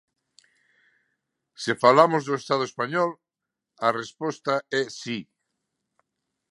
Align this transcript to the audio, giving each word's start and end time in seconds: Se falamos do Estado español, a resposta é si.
Se 1.63 1.71
falamos 1.83 2.21
do 2.27 2.33
Estado 2.41 2.63
español, 2.69 3.09
a 3.87 3.89
resposta 4.01 4.53
é 4.79 4.81
si. 4.99 5.19